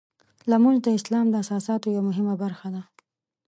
لمونځ 0.49 0.77
د 0.83 0.87
اسلام 0.97 1.25
د 1.29 1.33
اساساتو 1.43 1.87
یوه 1.95 2.03
مهمه 2.09 2.35
برخه 2.43 2.67
ده. 2.75 2.81